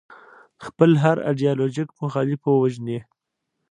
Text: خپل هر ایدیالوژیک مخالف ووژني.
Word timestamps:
خپل 0.65 0.91
هر 1.03 1.17
ایدیالوژیک 1.27 1.89
مخالف 2.01 2.41
ووژني. 2.47 2.99